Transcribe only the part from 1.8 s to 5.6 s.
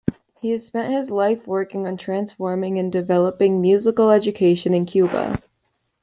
on transforming and developing musical education in Cuba.